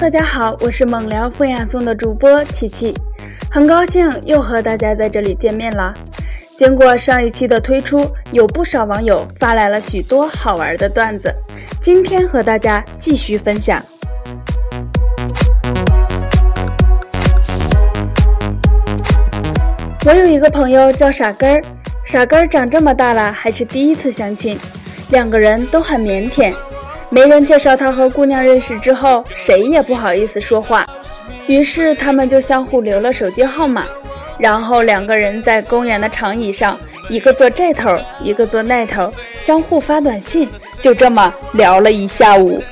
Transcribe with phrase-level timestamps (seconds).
[0.00, 2.92] 大家好，我是猛聊风雅颂的主播琪琪，
[3.48, 5.94] 很高兴又和大家在这里见面了。
[6.58, 11.32] 经过上一期的推出，有不少网友发来了许多好玩的段子，
[11.80, 13.80] 今天和大家继续分享。
[20.04, 21.62] 我有一个朋友叫傻根儿，
[22.04, 24.58] 傻根儿长这么大了还是第一次相亲，
[25.10, 26.52] 两个人都很腼腆。
[27.10, 30.84] 没人介绍他和姑娘认识之后，谁也不好意思说话，
[31.46, 33.84] 于是他们就相互留了手机号码，
[34.38, 36.76] 然后两个人在公园的长椅上，
[37.08, 40.48] 一个坐这头，一个坐那头，相互发短信，
[40.80, 42.62] 就这么聊了一下午。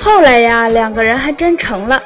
[0.00, 2.02] 后来呀，两个人还真成了。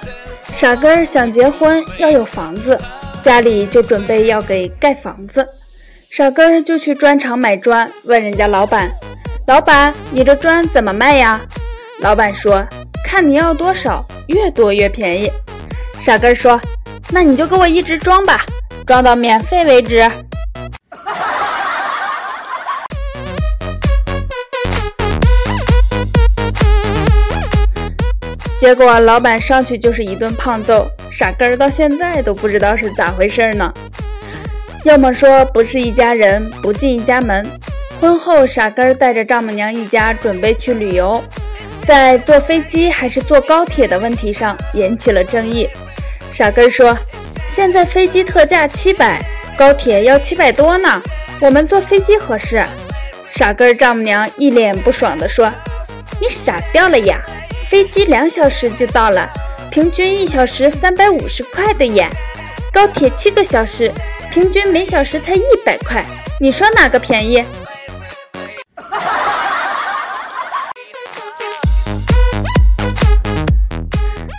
[0.53, 2.79] 傻根儿想结婚要有房子。
[3.23, 5.47] 家里就准备要给盖房子，
[6.11, 8.91] 傻根儿就去砖厂买砖，问人家老板
[9.47, 11.41] ：“老板，你这砖怎么卖呀？”
[12.01, 12.67] 老板说
[13.05, 15.31] ：“看你要多少，越多越便宜。”
[16.01, 16.59] 傻根儿说
[17.11, 18.45] ：“那你就给我一直装吧，
[18.87, 20.09] 装到免费为止。”
[28.59, 30.91] 结果老板上去就是一顿胖揍。
[31.13, 33.73] 傻根儿到现在都不知道是咋回事呢。
[34.85, 37.45] 要么说不是一家人，不进一家门。
[38.01, 41.23] 婚后，傻根儿带着丈母娘一家准备去旅游，
[41.87, 45.69] 在坐飞机还是坐高铁的问题上引起了争议。
[46.33, 46.97] 傻根儿说
[47.49, 49.21] ：“现在飞机特价七百，
[49.57, 51.03] 高铁要七百多呢，
[51.41, 52.63] 我们坐飞机合适。”
[53.31, 55.53] 傻根儿丈母娘一脸不爽地说
[56.21, 57.21] ：“你傻掉了呀？
[57.69, 59.29] 飞机两小时就到了。”
[59.79, 62.11] 平均一小时三百五十块的耶，
[62.73, 63.93] 高铁七个小时，
[64.29, 66.05] 平均每小时才一百块，
[66.41, 67.45] 你说哪个便宜？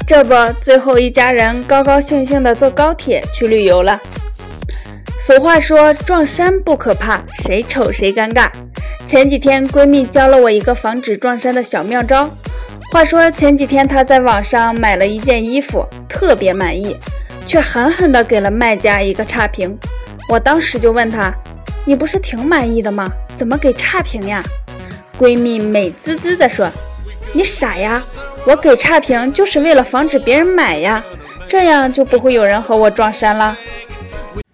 [0.05, 3.97] 这不，最后一家人高高兴兴的坐高铁去旅游了。
[5.21, 8.49] 俗话说，撞衫不可怕，谁丑谁尴尬。
[9.07, 12.29] 前几天闺蜜教了我一个防止撞衫的小妙招。
[12.91, 16.97] 话说前几天他在网上买了一件衣服，特别满意，
[17.45, 19.77] 却狠狠地给了卖家一个差评。
[20.27, 21.31] 我当时就问他
[21.85, 23.07] ：“你不是挺满意的吗？
[23.37, 24.43] 怎么给差评呀？”
[25.19, 26.67] 闺蜜美滋滋地说
[27.31, 28.03] ：“你傻呀，
[28.43, 31.03] 我给差评就是为了防止别人买呀，
[31.47, 33.55] 这样就不会有人和我撞衫了。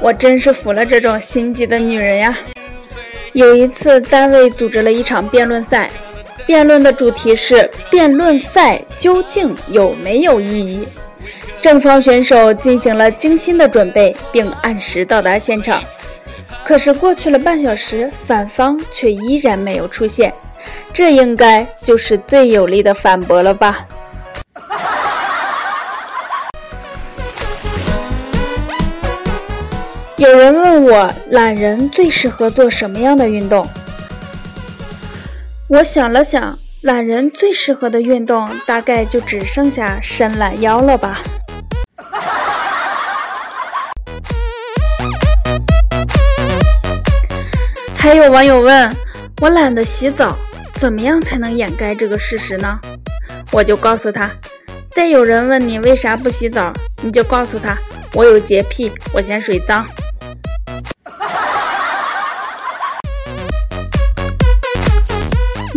[0.00, 2.34] 我真是服了这种心机的女人呀！
[3.32, 5.90] 有一次，单位组织了一场辩论赛，
[6.46, 10.86] 辩论的主题是辩论赛究竟有没有意义。
[11.60, 15.82] 正方选手进行了精心的准备，并按时到达现场。
[16.64, 20.32] 可是过去了半小时，反方却依然没有出现，
[20.92, 23.86] 这应该就是最有力的反驳了吧？
[30.18, 33.64] 有人问我，懒人最适合做什么样的运动？
[35.68, 41.20] 我想了想，懒人最适合的运动大概就只剩下伸懒腰了吧。
[47.96, 48.92] 还有网友问
[49.40, 50.36] 我懒得洗澡，
[50.80, 52.76] 怎么样才能掩盖这个事实呢？
[53.52, 54.28] 我就告诉他，
[54.90, 57.78] 再有人问你为啥不洗澡，你就告诉他，
[58.14, 59.86] 我有洁癖，我嫌水脏。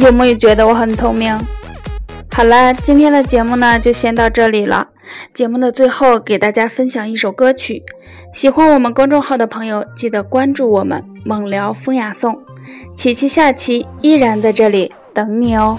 [0.02, 1.38] 有没有觉得我很聪明？
[2.32, 4.88] 好了，今天的节目呢就先到这里了。
[5.32, 7.84] 节目的最后给大家分享一首歌曲，
[8.34, 12.42] 喜欢我们公众号的朋友记得关注我们“猛聊风雅颂”，
[12.98, 15.78] 琪琪下期依然在这里等你哦。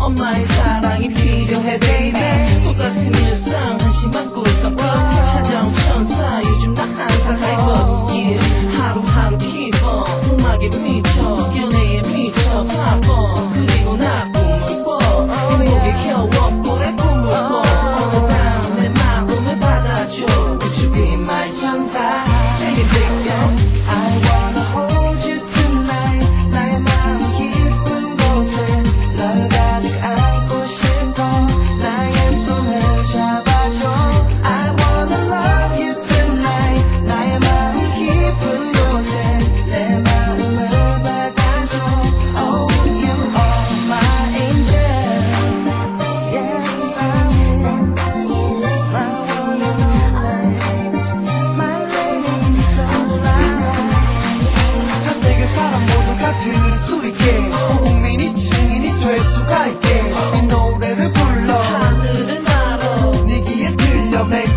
[0.00, 2.64] 엄마의 사랑이 필요해 baby.
[2.64, 8.76] 똑같은 일상 한심한 꿀상 버스 찾아온 천사 요즘 나 항상 high 버스 yeah.
[8.78, 13.34] 하루하루 기뻐 음악에 미쳐 연애에 미쳐 바빠.
[13.52, 14.98] 그리고 나 꿈을 꿔.
[15.28, 16.39] 행복에 겨워.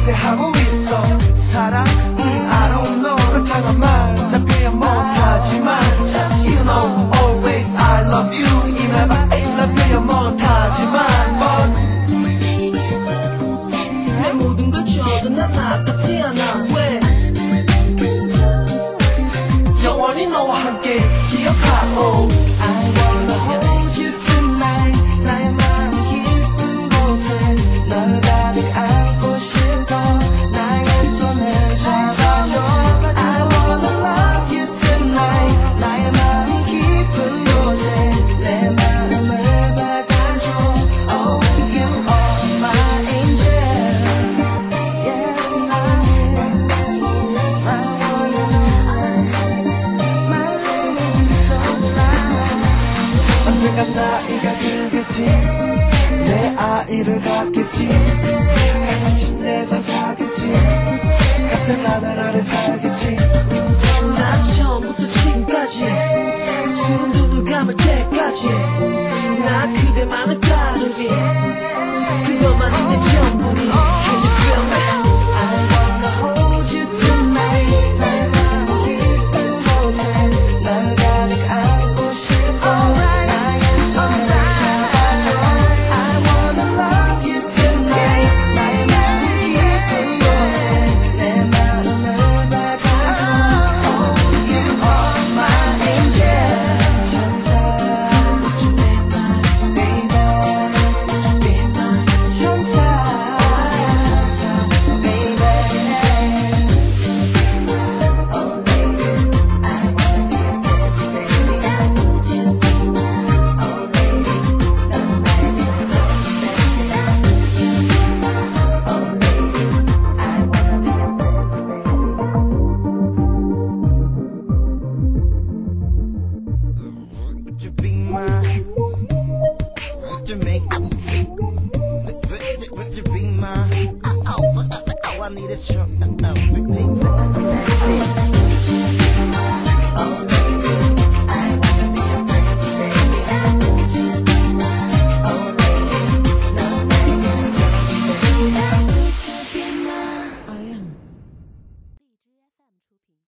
[0.04, 1.36] 맹세하고 있어.
[1.36, 1.86] 사랑?
[1.88, 3.16] 음, I don't know.
[3.32, 8.76] 그렇다는 말난 표현 못하지만 Just you know always I love you.
[8.76, 11.06] 이 말만 난 표현 못하지만
[11.40, 11.84] But
[14.22, 16.66] 내 모든 걸 줘도 난 아깝지 않아.
[16.76, 17.00] 왜?
[19.86, 22.43] 영원히 너와 함께 기억하고
[68.44, 68.93] 谢。